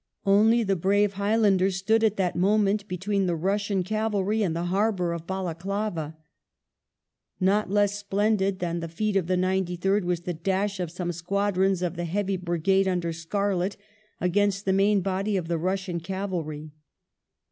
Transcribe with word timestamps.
Only 0.25 0.63
the 0.63 0.75
brave 0.75 1.13
Highlanders 1.13 1.75
stood 1.75 2.03
at 2.03 2.17
that 2.17 2.35
moment 2.35 2.87
between 2.87 3.27
the 3.27 3.35
Russian 3.35 3.83
cavalry 3.83 4.41
and 4.41 4.55
the 4.55 4.63
harbour 4.73 5.13
of 5.13 5.27
Balaclava. 5.27 6.17
Not 7.39 7.69
less 7.69 7.99
splendid 7.99 8.57
than 8.57 8.79
the 8.79 8.87
feat 8.87 9.15
of 9.15 9.27
the 9.27 9.35
93rd 9.35 10.05
was 10.05 10.21
the 10.21 10.33
dash 10.33 10.79
of 10.79 10.89
some 10.89 11.11
squadrons 11.11 11.83
of 11.83 11.97
the 11.97 12.05
Heavy 12.05 12.35
Brigade 12.37 12.87
under 12.87 13.13
Scarlett 13.13 13.77
against 14.19 14.65
the 14.65 14.73
main 14.73 15.01
body 15.01 15.37
of 15.37 15.47
the 15.47 15.59
Russian 15.59 15.99
cavalry. 15.99 16.71